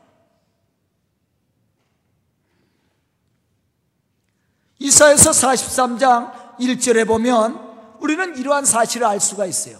이사에서 4.79 5.31
43장 5.31 6.59
1절에 6.59 7.07
보면 7.07 7.97
우리는 8.01 8.37
이러한 8.37 8.65
사실을 8.65 9.07
알 9.07 9.21
수가 9.21 9.45
있어요. 9.47 9.79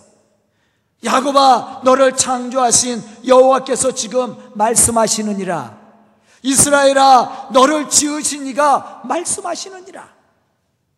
야곱아 1.03 1.81
너를 1.85 2.15
창조하신 2.15 3.03
여호와께서 3.27 3.93
지금 3.93 4.37
말씀하시느니라 4.55 5.80
이스라엘아 6.43 7.49
너를 7.53 7.89
지으신 7.89 8.47
이가 8.47 9.03
말씀하시느니라. 9.05 10.09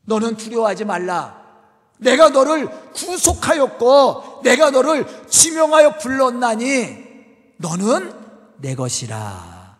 너는 0.05 0.37
두려워하지 0.37 0.85
말라. 0.85 1.43
내가 1.99 2.31
너를 2.31 2.69
구속하였고 2.93 4.41
내가 4.43 4.71
너를 4.71 5.07
지명하여 5.29 5.99
불렀나니 5.99 6.97
너는 7.59 8.13
내 8.59 8.75
것이라. 8.75 9.77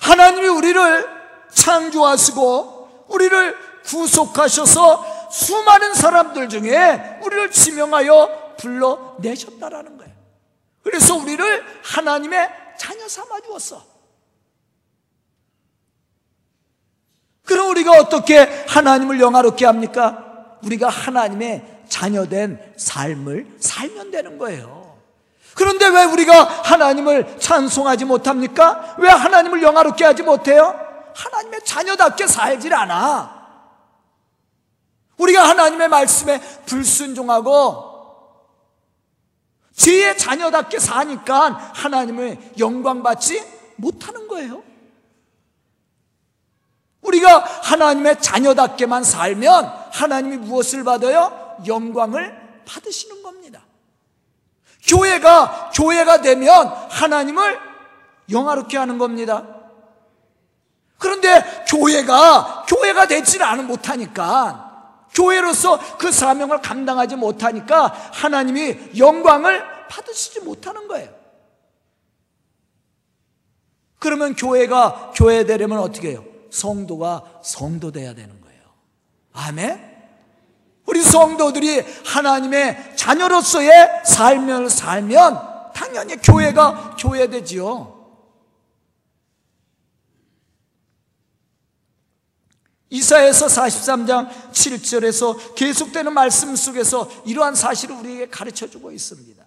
하나님이 0.00 0.48
우리를 0.48 1.08
창조하시고 1.52 3.06
우리를 3.08 3.56
구속하셔서 3.84 5.30
수많은 5.30 5.94
사람들 5.94 6.48
중에 6.48 7.18
우리를 7.22 7.50
지명하여 7.50 8.54
불러내셨다라는 8.58 9.98
거예요. 9.98 10.14
그래서 10.82 11.16
우리를 11.16 11.64
하나님의 11.82 12.63
자녀 12.76 13.08
삼아 13.08 13.40
주었어. 13.40 13.82
그럼 17.44 17.70
우리가 17.70 17.92
어떻게 17.92 18.38
하나님을 18.68 19.20
영화롭게 19.20 19.66
합니까? 19.66 20.58
우리가 20.64 20.88
하나님의 20.88 21.84
자녀된 21.88 22.74
삶을 22.76 23.56
살면 23.60 24.10
되는 24.10 24.38
거예요. 24.38 24.98
그런데 25.54 25.86
왜 25.86 26.04
우리가 26.04 26.42
하나님을 26.42 27.38
찬송하지 27.38 28.06
못합니까? 28.06 28.96
왜 28.98 29.08
하나님을 29.08 29.62
영화롭게 29.62 30.04
하지 30.04 30.22
못해요? 30.22 30.74
하나님의 31.14 31.64
자녀답게 31.64 32.26
살질 32.26 32.74
않아. 32.74 33.44
우리가 35.16 35.48
하나님의 35.48 35.88
말씀에 35.88 36.40
불순종하고 36.66 37.93
죄의 39.74 40.16
자녀답게 40.16 40.78
사니까 40.78 41.72
하나님의 41.74 42.52
영광 42.58 43.02
받지 43.02 43.42
못하는 43.76 44.28
거예요. 44.28 44.62
우리가 47.02 47.38
하나님의 47.38 48.20
자녀답게만 48.20 49.04
살면 49.04 49.66
하나님이 49.92 50.38
무엇을 50.38 50.84
받아요? 50.84 51.56
영광을 51.66 52.62
받으시는 52.66 53.22
겁니다. 53.22 53.62
교회가 54.86 55.70
교회가 55.74 56.20
되면 56.22 56.68
하나님을 56.90 57.58
영화롭게 58.30 58.78
하는 58.78 58.98
겁니다. 58.98 59.44
그런데 60.98 61.64
교회가 61.68 62.64
교회가 62.66 63.06
되지 63.06 63.42
않은 63.42 63.66
못하니까 63.66 64.63
교회로서 65.14 65.96
그 65.96 66.10
사명을 66.10 66.60
감당하지 66.60 67.16
못하니까 67.16 67.86
하나님이 68.12 68.98
영광을 68.98 69.64
받으시지 69.88 70.40
못하는 70.40 70.88
거예요. 70.88 71.08
그러면 73.98 74.34
교회가 74.34 75.12
교회 75.14 75.44
되려면 75.44 75.78
어떻게 75.78 76.10
해요? 76.10 76.24
성도가 76.50 77.40
성도 77.42 77.90
돼야 77.90 78.14
되는 78.14 78.40
거예요. 78.40 78.60
아멘? 79.32 79.94
우리 80.86 81.02
성도들이 81.02 81.82
하나님의 82.04 82.96
자녀로서의 82.96 84.02
삶을 84.04 84.68
살면 84.68 85.72
당연히 85.74 86.16
교회가 86.16 86.96
교회 86.98 87.28
되지요. 87.28 87.93
이사에서 92.94 93.46
43장 93.46 94.28
7절에서 94.52 95.56
계속되는 95.56 96.12
말씀 96.14 96.54
속에서 96.54 97.10
이러한 97.24 97.56
사실을 97.56 97.96
우리에게 97.96 98.28
가르쳐 98.28 98.68
주고 98.70 98.92
있습니다. 98.92 99.44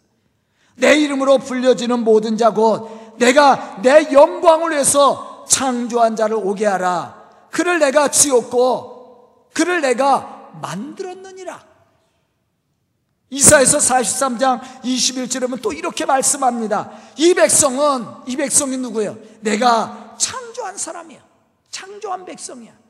내 0.75 0.97
이름으로 0.97 1.37
불려지는 1.37 1.99
모든 2.03 2.37
자 2.37 2.51
곧 2.51 3.15
내가 3.17 3.79
내 3.81 4.11
영광을 4.11 4.71
위해서 4.71 5.45
창조한 5.47 6.17
자를 6.17 6.35
오게 6.35 6.65
하라. 6.65 7.15
그를 7.49 7.79
내가 7.79 8.09
지었고 8.09 9.47
그를 9.53 9.79
내가 9.79 10.51
만들었느니라. 10.61 11.65
이사에서 13.29 13.77
43장 13.77 14.61
21절에 14.83 15.41
보면 15.41 15.61
또 15.61 15.71
이렇게 15.71 16.05
말씀합니다. 16.05 16.91
이 17.15 17.33
백성은, 17.33 18.05
이 18.27 18.35
백성이 18.35 18.75
누구예요? 18.77 19.17
내가 19.39 20.15
창조한 20.17 20.77
사람이야. 20.77 21.19
창조한 21.71 22.25
백성이야. 22.25 22.86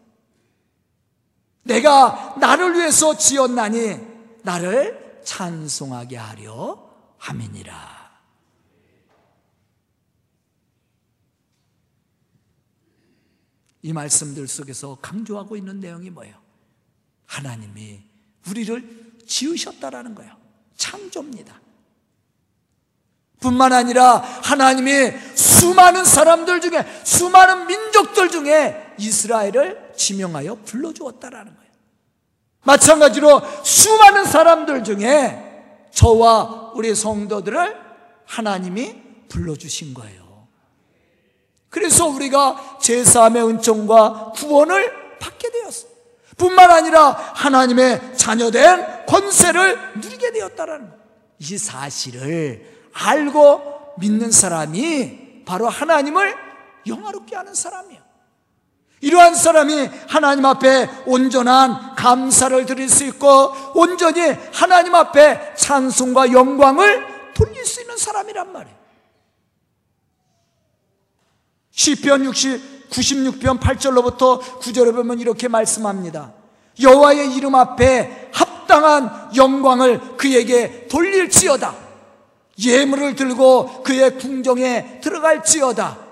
내가 1.67 2.36
나를 2.39 2.75
위해서 2.75 3.15
지었나니 3.15 3.99
나를 4.43 5.21
찬송하게 5.23 6.17
하려 6.17 6.88
함이니라. 7.17 7.97
이 13.84 13.93
말씀들 13.93 14.47
속에서 14.47 14.95
강조하고 15.01 15.56
있는 15.56 15.80
내용이 15.80 16.10
뭐예요? 16.10 16.36
하나님이 17.25 18.03
우리를 18.49 19.21
지으셨다라는 19.27 20.15
거예요. 20.15 20.36
창조입니다. 20.75 21.62
뿐만 23.39 23.73
아니라 23.73 24.17
하나님이 24.43 25.13
수많은 25.36 26.06
사람들 26.06 26.62
중에 26.62 26.86
수많은 27.04 27.67
민족들 27.67 28.30
중에 28.30 28.93
이스라엘을 28.97 29.93
지명하여 29.95 30.60
불러주었다라는 30.65 31.56
거예요. 31.56 31.71
마찬가지로 32.63 33.41
수많은 33.63 34.26
사람들 34.26 34.84
중에 34.84 35.43
저와 35.91 36.73
우리 36.76 36.93
성도들을 36.93 37.76
하나님이 38.26 38.95
불러주신 39.30 39.93
거예요. 39.93 40.47
그래서 41.69 42.08
우리가 42.08 42.78
제3의 42.82 43.47
은총과 43.50 44.34
구원을 44.36 45.19
받게 45.19 45.52
되었어요. 45.52 45.91
뿐만 46.38 46.71
아니라 46.71 47.10
하나님의 47.10 48.17
자녀된 48.17 49.06
권세를 49.08 50.00
누리게 50.02 50.32
되었다라는 50.32 50.89
거예요. 50.89 51.04
이 51.39 51.58
사실을 51.58 52.77
알고 52.97 53.95
믿는 53.97 54.31
사람이 54.31 55.43
바로 55.45 55.69
하나님을 55.69 56.36
영화롭게 56.88 57.36
하는 57.36 57.53
사람이에요. 57.53 58.01
이러한 59.01 59.36
사람이 59.36 59.89
하나님 60.07 60.45
앞에 60.45 60.89
온전한 61.05 61.95
감사를 61.95 62.65
드릴 62.65 62.89
수 62.89 63.03
있고 63.05 63.53
온전히 63.75 64.21
하나님 64.53 64.95
앞에 64.95 65.53
찬송과 65.55 66.31
영광을 66.31 67.05
돌릴 67.33 67.63
수 67.65 67.81
있는 67.81 67.95
사람이란 67.95 68.51
말이에요. 68.51 68.77
시편 71.71 72.25
60 72.25 72.77
96편 72.89 73.60
8절로부터 73.60 74.39
9절에 74.39 74.95
보면 74.95 75.19
이렇게 75.19 75.47
말씀합니다. 75.47 76.33
여호와의 76.81 77.36
이름 77.36 77.53
앞에 77.53 78.29
합당한 78.33 79.29
영광을 79.36 80.17
그에게 80.17 80.88
돌릴지어다. 80.88 81.87
예물을 82.60 83.15
들고 83.15 83.84
그의 83.84 84.17
궁정에 84.17 85.00
들어갈지어다. 85.02 86.08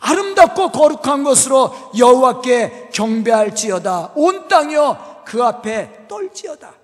아름답고 0.00 0.70
거룩한 0.70 1.24
것으로 1.24 1.72
여호와께 1.96 2.90
경배할지어다. 2.92 4.12
온 4.14 4.48
땅이여 4.48 5.22
그 5.24 5.42
앞에 5.42 6.06
떨지어다. 6.08 6.74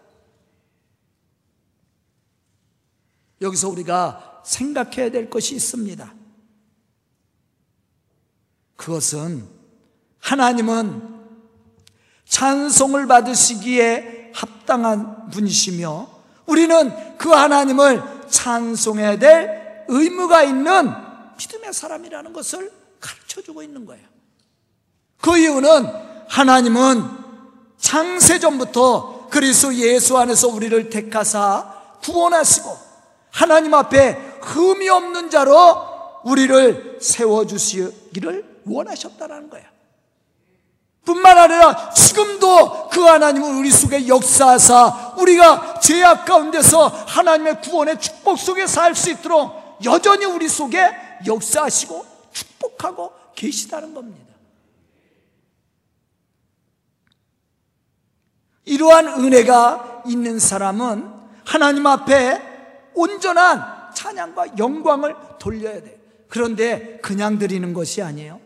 여기서 3.41 3.69
우리가 3.69 4.43
생각해야 4.45 5.11
될 5.11 5.31
것이 5.31 5.55
있습니다. 5.55 6.15
그것은 8.77 9.49
하나님은 10.19 11.15
찬송을 12.27 13.07
받으시기에 13.07 14.33
합당한 14.35 15.31
분이시며 15.31 16.09
우리는 16.47 17.17
그 17.17 17.31
하나님을 17.31 18.03
찬송해야 18.29 19.19
될 19.19 19.85
의무가 19.89 20.43
있는 20.43 20.91
믿음의 21.37 21.73
사람이라는 21.73 22.33
것을 22.33 22.71
가르쳐 23.01 23.43
주고 23.43 23.63
있는 23.63 23.85
거예요. 23.85 24.05
그 25.21 25.37
이유는 25.37 25.87
하나님은 26.29 27.03
창세 27.79 28.39
전부터 28.39 29.29
그리스도 29.31 29.75
예수 29.75 30.17
안에서 30.17 30.49
우리를 30.49 30.91
택하사 30.91 31.73
구원하시고 32.03 32.77
하나님 33.31 33.75
앞에 33.75 34.39
흠이 34.41 34.89
없는 34.89 35.31
자로 35.31 35.95
우리를 36.25 36.99
세워 37.01 37.47
주시기를 37.47 38.63
원하셨다는 38.65 39.51
거예요. 39.51 39.74
뿐만 41.05 41.37
아니라 41.37 41.91
지금도 41.93 42.89
그 42.89 43.01
하나님은 43.03 43.57
우리 43.57 43.71
속에 43.71 44.09
역사하사 44.09 45.15
우리가 45.19 45.81
죄악 45.81 46.25
가운데서 46.25 46.89
하나님의 46.89 47.61
구원의 47.61 48.01
축복 48.01 48.39
속에 48.39 48.67
살 48.67 48.95
수 48.95 49.11
있도록 49.11 49.79
여전히 49.85 50.25
우리 50.25 50.49
속에 50.49 50.91
역사하시고 51.27 52.07
축복하고 52.33 53.13
계시다는 53.35 53.93
겁니다. 53.93 54.35
이러한 58.65 59.09
은혜가 59.09 60.05
있는 60.07 60.39
사람은 60.39 61.13
하나님 61.45 61.87
앞에 61.87 62.41
온전한 62.95 63.93
찬양과 63.95 64.59
영광을 64.59 65.15
돌려야 65.39 65.83
돼요. 65.83 65.97
그런데 66.29 66.99
그냥 67.03 67.39
드리는 67.39 67.75
것이 67.75 68.01
아니에요. 68.01 68.41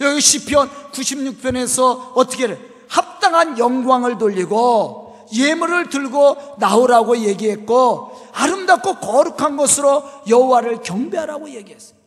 여기 0.00 0.20
시편 0.20 0.68
96편에서 0.92 2.12
어떻게 2.14 2.48
해 2.48 2.58
합당한 2.88 3.58
영광을 3.58 4.18
돌리고 4.18 5.28
예물을 5.34 5.88
들고 5.90 6.56
나오라고 6.58 7.16
얘기했고 7.18 8.30
아름답고 8.32 8.96
거룩한 8.96 9.56
것으로 9.56 10.04
여호와를 10.28 10.82
경배하라고 10.82 11.50
얘기했어요. 11.50 11.98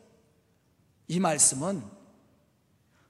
이 1.07 1.19
말씀은 1.19 1.83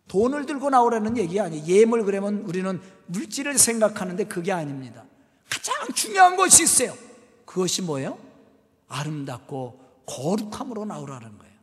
돈을 0.07 0.45
들고 0.45 0.69
나오라는 0.71 1.17
얘기 1.17 1.39
아니에요. 1.39 1.65
예물 1.65 2.03
그러면 2.03 2.43
우리는 2.47 2.81
물질을 3.07 3.57
생각하는데 3.57 4.23
그게 4.25 4.51
아닙니다. 4.51 5.03
가장 5.49 5.87
중요한 5.93 6.35
것이 6.35 6.63
있어요. 6.63 6.95
그것이 7.45 7.81
뭐예요? 7.83 8.17
아름답고 8.87 9.79
거룩함으로 10.07 10.85
나오라는 10.85 11.37
거예요. 11.37 11.53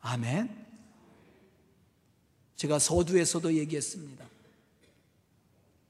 아멘. 0.00 0.67
제가 2.58 2.80
서두에서도 2.80 3.54
얘기했습니다. 3.54 4.24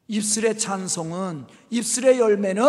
입술의 0.06 0.58
찬송은, 0.58 1.46
입술의 1.70 2.18
열매는 2.18 2.62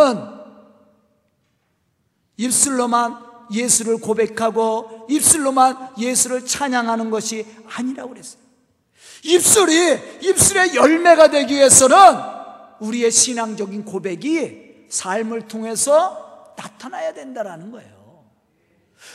입술로만 2.37 3.17
예수를 3.51 3.97
고백하고 3.97 5.07
입술로만 5.09 5.95
예수를 5.97 6.45
찬양하는 6.45 7.09
것이 7.09 7.45
아니라고 7.67 8.11
그랬어요. 8.11 8.41
입술이 9.23 10.19
입술의 10.21 10.75
열매가 10.75 11.29
되기 11.31 11.55
위해서는 11.55 11.97
우리의 12.79 13.11
신앙적인 13.11 13.83
고백이 13.83 14.85
삶을 14.87 15.49
통해서 15.49 16.53
나타나야 16.55 17.13
된다라는 17.13 17.71
거예요. 17.71 18.23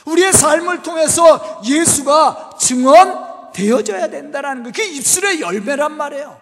우리의 0.05 0.31
삶을 0.31 0.83
통해서 0.83 1.63
예수가 1.65 2.57
증언 2.59 3.24
되어져야 3.55 4.09
된다는 4.09 4.63
거예요. 4.63 4.63
그게 4.63 4.85
입술의 4.85 5.39
열매란 5.39 5.93
말이에요. 5.95 6.41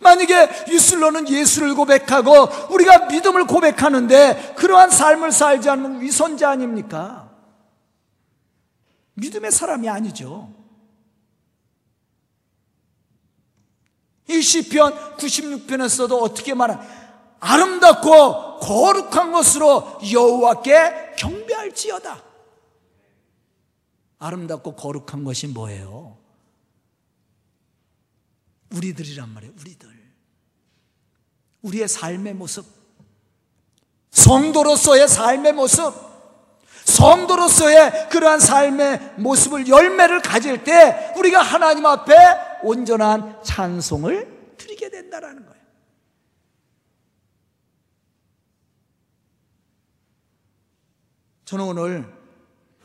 만약에 0.00 0.66
입술로는 0.68 1.28
예수를 1.28 1.74
고백하고 1.74 2.32
우리가 2.70 3.06
믿음을 3.06 3.46
고백하는데 3.46 4.54
그러한 4.56 4.90
삶을 4.90 5.32
살지 5.32 5.70
않으면 5.70 6.00
위선자 6.02 6.50
아닙니까? 6.50 7.30
믿음의 9.14 9.50
사람이 9.50 9.88
아니죠. 9.88 10.52
이 14.28 14.42
시편 14.42 15.16
96편에서도 15.16 16.20
어떻게 16.20 16.52
말하 16.52 16.80
아름답고 17.38 18.58
거룩한 18.58 19.30
것으로 19.30 19.98
여호와께 20.12 21.14
경배할지어다. 21.16 22.22
아름답고 24.18 24.76
거룩한 24.76 25.24
것이 25.24 25.46
뭐예요? 25.48 26.16
우리들이란 28.72 29.28
말이에요, 29.28 29.54
우리들. 29.60 29.88
우리의 31.62 31.88
삶의 31.88 32.34
모습. 32.34 32.66
성도로서의 34.10 35.08
삶의 35.08 35.52
모습. 35.52 36.06
성도로서의 36.84 38.08
그러한 38.10 38.38
삶의 38.40 39.14
모습을 39.18 39.68
열매를 39.68 40.22
가질 40.22 40.64
때 40.64 41.12
우리가 41.16 41.42
하나님 41.42 41.84
앞에 41.84 42.14
온전한 42.62 43.42
찬송을 43.42 44.54
드리게 44.56 44.90
된다는 44.90 45.44
거예요. 45.44 45.56
저는 51.44 51.64
오늘 51.64 52.16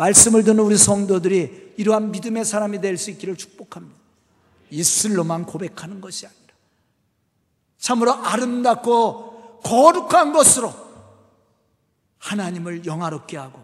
말씀을 0.01 0.43
듣는 0.43 0.63
우리 0.63 0.77
성도들이 0.77 1.75
이러한 1.77 2.11
믿음의 2.11 2.43
사람이 2.43 2.81
될 2.81 2.97
수 2.97 3.11
있기를 3.11 3.35
축복합니다. 3.35 3.99
입술로만 4.71 5.45
고백하는 5.45 6.01
것이 6.01 6.25
아니라 6.25 6.41
참으로 7.77 8.13
아름답고 8.13 9.59
거룩한 9.63 10.33
것으로 10.33 10.73
하나님을 12.17 12.85
영화롭게 12.85 13.37
하고 13.37 13.59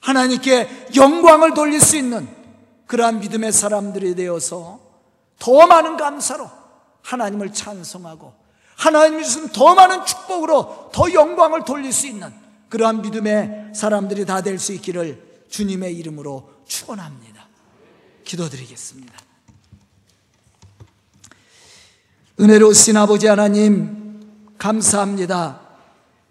하나님께 0.00 0.88
영광을 0.96 1.54
돌릴 1.54 1.80
수 1.80 1.96
있는 1.96 2.28
그러한 2.86 3.20
믿음의 3.20 3.52
사람들이 3.52 4.16
되어서 4.16 4.80
더 5.38 5.66
많은 5.66 5.96
감사로 5.96 6.50
하나님을 7.02 7.52
찬송하고 7.52 8.34
하나님이 8.76 9.24
주신 9.24 9.48
더 9.50 9.74
많은 9.74 10.04
축복으로 10.04 10.90
더 10.92 11.12
영광을 11.12 11.64
돌릴 11.64 11.92
수 11.92 12.08
있는 12.08 12.43
그러한 12.68 13.02
믿음의 13.02 13.72
사람들이 13.74 14.24
다 14.26 14.40
될 14.42 14.58
수 14.58 14.72
있기를 14.72 15.44
주님의 15.48 15.96
이름으로 15.96 16.50
축원합니다. 16.66 17.46
기도드리겠습니다. 18.24 19.14
은혜로우신 22.40 22.96
아버지 22.96 23.26
하나님 23.26 24.20
감사합니다. 24.58 25.60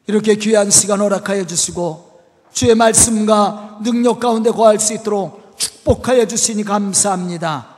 이렇게 0.07 0.35
귀한 0.35 0.69
시간 0.69 0.99
허락하여 0.99 1.45
주시고 1.45 2.19
주의 2.51 2.75
말씀과 2.75 3.79
능력 3.83 4.19
가운데 4.19 4.51
거할 4.51 4.79
수 4.79 4.93
있도록 4.93 5.57
축복하여 5.57 6.27
주시니 6.27 6.63
감사합니다. 6.63 7.73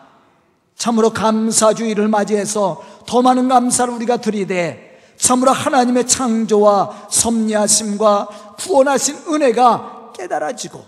참으로 0.76 1.12
감사주의를 1.12 2.08
맞이해서 2.08 2.84
더 3.06 3.22
많은 3.22 3.48
감사를 3.48 3.94
우리가 3.94 4.18
드리되 4.18 4.85
참으로 5.18 5.52
하나님의 5.52 6.08
창조와 6.08 7.08
섭리하심과 7.10 8.28
구원하신 8.60 9.16
은혜가 9.30 10.12
깨달아지고 10.16 10.84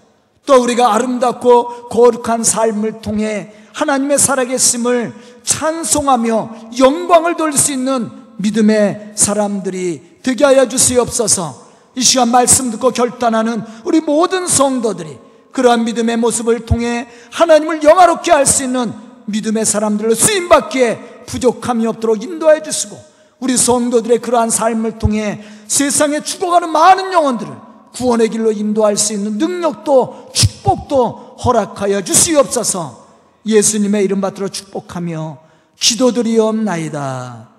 또 0.46 0.62
우리가 0.64 0.94
아름답고 0.94 1.90
거룩한 1.90 2.44
삶을 2.44 3.02
통해 3.02 3.54
하나님의 3.74 4.18
살아계심을 4.18 5.14
찬송하며 5.44 6.56
영광을 6.80 7.36
돌릴 7.36 7.58
수 7.58 7.72
있는 7.72 8.10
믿음의 8.38 9.14
사람들이 9.16 10.18
되게 10.24 10.46
하여 10.46 10.68
주시옵소서. 10.68 11.68
이 11.96 12.02
시간 12.02 12.30
말씀 12.30 12.70
듣고 12.72 12.92
결단하는 12.92 13.64
우리 13.84 14.02
모든 14.02 14.48
성도들이 14.48 15.18
그러한 15.52 15.86
믿음의 15.86 16.18
모습을 16.18 16.66
통해 16.66 17.08
하나님을 17.32 17.84
영화롭게 17.84 18.32
할 18.32 18.46
수 18.46 18.64
있는 18.64 18.94
믿음의 19.26 19.66
사람들로 19.66 20.14
쓰임받기에 20.16 21.24
부족함이 21.26 21.86
없도록 21.88 22.24
인도해 22.24 22.62
주시고 22.64 22.98
우리 23.40 23.56
성도들의 23.56 24.20
그러한 24.20 24.50
삶을 24.50 25.00
통해 25.00 25.44
세상에 25.68 26.22
죽어가는 26.22 26.70
많은 26.70 27.14
영혼들을 27.14 27.54
구원의 27.94 28.30
길로 28.30 28.52
인도할 28.52 28.98
수 28.98 29.14
있는 29.14 29.38
능력도 29.38 30.32
축복도 30.34 31.38
허락하여 31.44 32.02
주시옵소서 32.04 33.08
예수님의 33.46 34.04
이름 34.04 34.22
받들어 34.22 34.48
축복하며 34.50 35.40
기도드리옵나이다. 35.80 37.50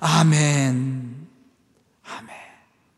아멘. 0.00 1.19